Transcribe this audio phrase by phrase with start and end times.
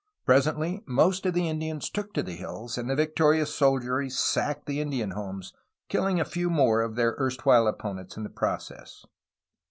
[0.25, 4.65] Presently, most of the Indians took to the hills, and the victorious sol diery sacked
[4.65, 5.53] the Indian homes,
[5.91, 9.05] kilUng a few more of their erstwhile opponents in the process.